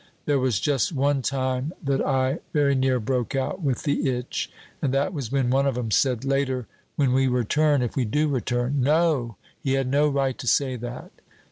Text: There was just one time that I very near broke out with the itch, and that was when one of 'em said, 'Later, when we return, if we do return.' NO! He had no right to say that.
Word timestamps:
There 0.25 0.39
was 0.39 0.59
just 0.59 0.91
one 0.91 1.21
time 1.21 1.73
that 1.83 2.03
I 2.03 2.39
very 2.53 2.73
near 2.73 2.99
broke 2.99 3.35
out 3.35 3.61
with 3.61 3.83
the 3.83 4.09
itch, 4.09 4.51
and 4.81 4.91
that 4.95 5.13
was 5.13 5.31
when 5.31 5.51
one 5.51 5.67
of 5.67 5.77
'em 5.77 5.91
said, 5.91 6.25
'Later, 6.25 6.65
when 6.95 7.13
we 7.13 7.27
return, 7.27 7.83
if 7.83 7.95
we 7.95 8.03
do 8.05 8.27
return.' 8.27 8.81
NO! 8.81 9.35
He 9.59 9.73
had 9.73 9.85
no 9.87 10.09
right 10.09 10.39
to 10.39 10.47
say 10.47 10.75
that. 10.75 11.11